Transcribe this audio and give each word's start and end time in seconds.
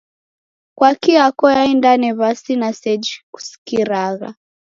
"Kwaki" 0.77 1.11
yako 1.19 1.43
yaindane 1.55 2.09
w'ada 2.19 2.53
na 2.61 2.69
seji 2.81 3.13
kusikiragha? 3.33 4.29